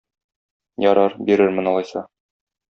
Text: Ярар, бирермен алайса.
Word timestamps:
Ярар, 0.85 1.17
бирермен 1.29 1.71
алайса. 1.75 2.05